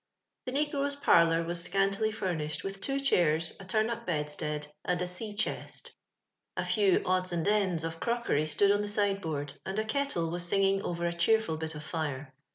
[0.47, 5.05] .The negro's parlour was scantily ftimished with two chairs, a turn up bedstead, and a
[5.05, 5.95] sea chest
[6.57, 10.43] A few odds and ends of crockery stood on the sideboard, and a kettle was
[10.43, 12.33] singing over a cheerful bit of fire.